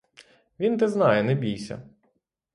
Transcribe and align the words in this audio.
Він 0.59 0.77
те 0.77 0.87
знає, 0.87 1.23
не 1.23 1.35
бійся! 1.35 1.89